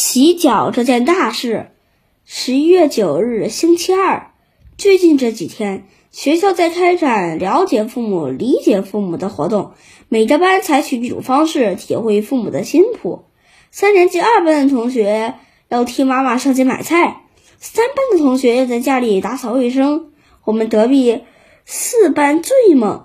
[0.00, 1.72] 洗脚这件大事。
[2.24, 4.30] 十一月九日，星期二。
[4.78, 9.72] 最近这几天，学校在开展了解父母、理解父母的活动。
[10.08, 13.24] 每个班采取一种方式，体会父母的辛苦。
[13.70, 15.34] 三年级二班的同学
[15.68, 17.24] 要替妈妈上街买菜，
[17.58, 20.12] 三班的同学要在家里打扫卫生。
[20.44, 21.24] 我们隔壁
[21.66, 23.04] 四班最猛，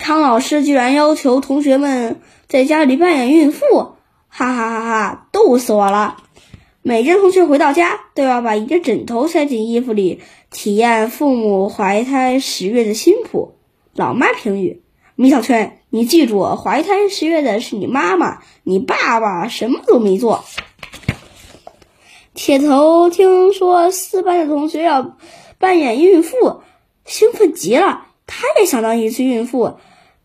[0.00, 3.93] 康老师居然要求同学们在家里扮演孕妇，
[4.36, 6.16] 哈哈哈哈，逗死我了！
[6.82, 13.54] 每个同学回到家都要把一个枕头塞进衣服里，体验父母怀胎十月的辛苦。
[13.94, 14.82] 老妈评语：
[15.14, 20.44] 米小圈，你记住，怀胎十月的是你妈妈，你爸爸什么都没做。
[22.34, 25.16] 铁头听说四班的同学要
[25.60, 26.62] 扮演孕妇，
[27.04, 29.76] 兴奋极了，他也想当一次孕妇，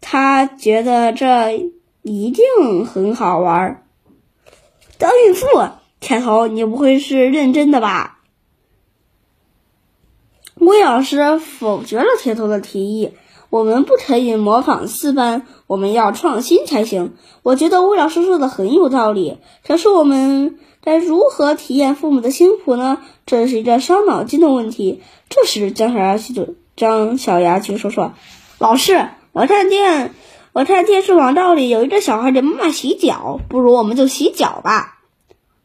[0.01, 1.51] 他觉得这
[2.01, 3.85] 一定很好玩。
[4.99, 5.47] 当孕妇。
[5.99, 8.19] 铁头，你不会是认真的吧？
[10.55, 13.11] 魏老师否决了铁头的提议。
[13.49, 17.15] 我们不可以模仿四班，我们要创新才行。
[17.43, 19.39] 我觉得魏老师说的很有道理。
[19.67, 22.99] 可是我们该如何体验父母的辛苦呢？
[23.25, 25.01] 这是一个伤脑筋的问题。
[25.27, 28.13] 这时，姜小牙举张小牙举手说
[28.57, 30.13] ：“老师，我看见，
[30.53, 34.97] 我看电视广告里有一个小孩给妈妈洗脚，不如我们就洗脚吧。”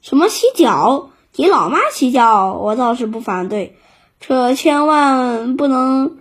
[0.03, 1.11] 什么洗脚？
[1.33, 3.77] 给老妈洗脚，我倒是不反对，
[4.25, 6.19] 可千万不能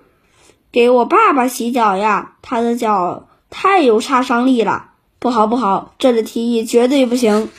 [0.72, 2.38] 给我爸爸洗脚呀！
[2.42, 7.50] 他的脚太有杀伤力了，不好不好，这个提议绝对不行。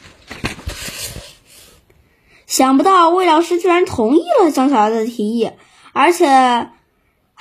[2.47, 5.51] 想不到魏老师居然同意了张小丫的提议，
[5.93, 6.71] 而且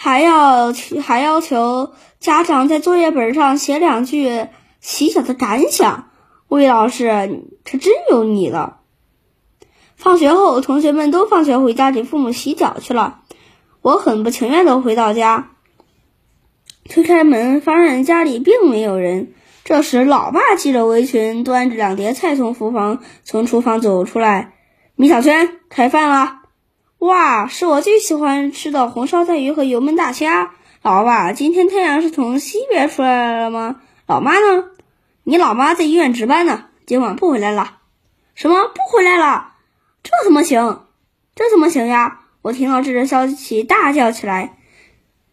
[0.04, 4.48] 还要还要求家长在作业本上写两句
[4.82, 6.10] 洗脚的感想。
[6.50, 8.82] 魏老师可真有你了！
[9.96, 13.22] 放学后，同学们都放学回家给父母洗脚去了。
[13.82, 15.52] 我很不情愿地回到家，
[16.90, 19.32] 推开门，发现家里并没有人。
[19.64, 24.56] 这时，老爸系着围裙，端着两碟菜从厨房从厨房走出来
[24.98, 26.42] ：“米小圈，开饭了！”
[27.04, 30.54] 哇，是我最喜欢吃的红烧带鱼和油焖大虾。
[30.82, 33.82] 老爸，今天太阳是从西边出来了吗？
[34.08, 34.70] 老妈呢？
[35.26, 37.80] 你老妈在医院值班呢，今晚不回来了。
[38.36, 39.50] 什么不回来了？
[40.02, 40.84] 这怎么行？
[41.36, 42.22] 这怎么行呀？
[42.42, 44.56] 我听到这个消息大叫起来。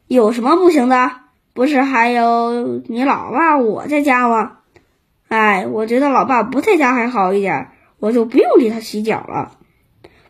[0.09, 1.13] 有什么不行的？
[1.55, 4.57] 不是还有你老爸我在家吗？
[5.29, 7.71] 哎，我觉得老爸不在家还好一点，
[8.01, 9.53] 我就不用给他洗脚了。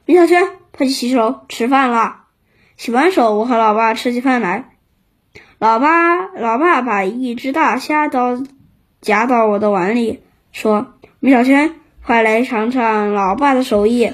[0.04, 0.46] 米小圈，
[0.80, 2.22] 快去洗手，吃饭了。
[2.78, 4.70] 洗完手，我和老爸吃起饭来。
[5.58, 8.42] 老爸，老爸把一只大虾刀。
[9.02, 14.10] 夹到我的碗里，说：“米小圈，快来尝尝老爸的手艺。”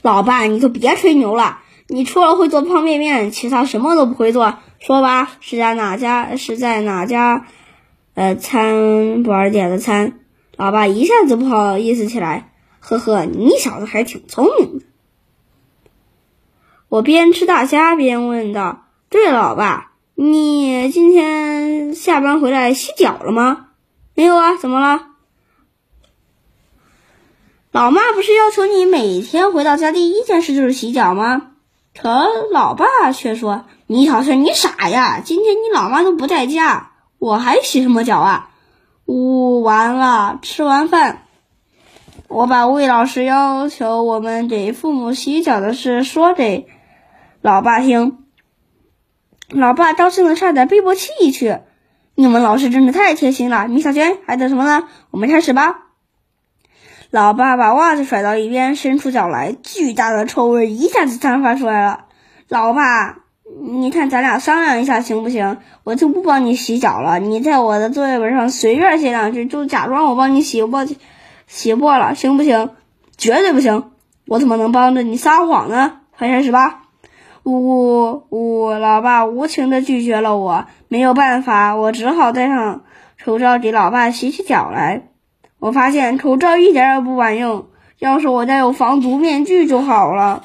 [0.00, 4.56] 老爸，你就别吹牛了，你除了会做方便面，其他什么都不会做。
[4.78, 6.36] 说吧，是在哪家？
[6.36, 7.44] 是在哪家？
[8.14, 10.14] 呃，餐馆点的餐？
[10.56, 12.50] 老爸一下子不好意思起来，
[12.88, 14.84] 呵呵，你小子还挺聪明的。
[16.88, 23.70] 我边吃大虾边问道：“对了，老爸。”你今天下班回来洗脚了吗？
[24.14, 25.08] 没有啊，怎么了？
[27.72, 31.50] 老妈不是要求你每天回到家第一件事就是洗脚吗？
[32.00, 35.20] 可老爸却说：“你小子，你傻呀！
[35.24, 38.50] 今天你老妈都不在家，我还洗什么脚啊？”
[39.06, 40.38] 呜，完了！
[40.40, 41.25] 吃完饭，
[42.28, 46.66] 我把魏老师要求我们给父母洗脚的事说给
[47.40, 48.18] 老爸听。
[49.48, 51.60] 老爸高兴的差点背过气去，
[52.16, 53.68] 你们老师真的太贴心了。
[53.68, 54.88] 米小圈，还等什么呢？
[55.12, 55.84] 我们开始吧。
[57.10, 62.06] 老爸把袜子甩到一边，伸出脚来，巨大的臭味一下子散发出来了。
[62.48, 63.18] 老爸，
[63.62, 65.58] 你看咱俩商量一下行不行？
[65.84, 70.98] 我就不帮你洗脚了，你在我的作业本上随便写两句，就假装我帮你洗我帮你，
[71.46, 72.70] 洗过了，行不行？
[73.16, 73.92] 绝对不行！
[74.26, 76.00] 我怎么能帮着你撒谎呢？
[76.16, 76.82] 快开始吧。
[77.44, 78.70] 呜呜呜！
[78.70, 82.82] 老爸无情的拒绝了我，没有办法，我只好戴上
[83.24, 85.08] 口罩给老爸洗起脚来。
[85.58, 90.42] 我发现口罩一点也不管用，要是我家有防毒面具就好了。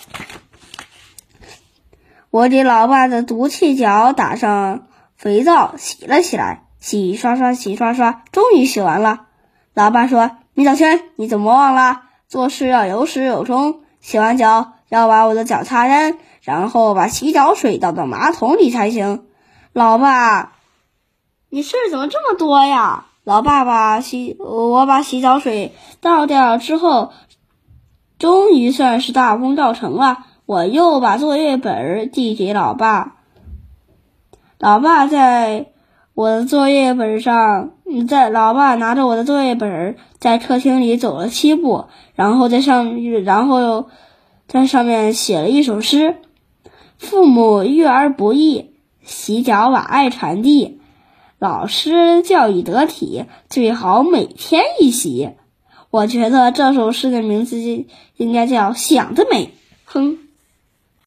[2.30, 4.88] 我给老爸的毒气脚打上
[5.18, 9.26] 肥皂，洗了起来，洗刷刷，洗刷刷，终于洗完了。
[9.74, 12.04] 老爸说：“米小圈，你怎么忘了？
[12.28, 19.26] 做事要有始有终，洗完脚要把我的脚擦干。”然后把洗脚水倒到马桶里才行。
[19.74, 20.54] 老爸，
[21.50, 23.06] 你事儿怎么这么多呀？
[23.24, 27.12] 老爸把洗，我把洗澡水倒掉之后，
[28.18, 30.26] 终于算是大功告成了。
[30.48, 33.18] 我又把作业本递给老爸，
[34.58, 35.68] 老爸在
[36.16, 37.74] 我的作业本上，
[38.08, 41.86] 在老爸拿着我的作业本在客厅里走了七步，
[42.16, 43.88] 然后在上，然后
[44.48, 46.18] 在上面写了一首诗
[46.98, 48.72] ：“父母育儿不易，
[49.04, 50.80] 洗脚把爱传递。
[51.38, 55.32] 老师教育得体，最好每天一洗。”
[55.92, 57.58] 我觉得这首诗的名字
[58.16, 59.54] 应该叫“想得美”。
[59.86, 60.18] 哼。